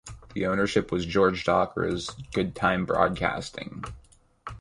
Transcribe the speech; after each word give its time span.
The 0.33 0.47
ownership 0.47 0.91
was 0.91 1.05
George 1.05 1.43
Dacre's 1.43 2.09
"Goodtime 2.33 2.85
Broadcasting". 2.87 3.83